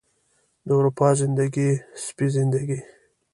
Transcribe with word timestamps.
د 0.67 0.67
اروپا 0.77 1.07
زندګي، 1.21 1.69
سپۍ 2.03 2.27
زندګي 2.35 2.79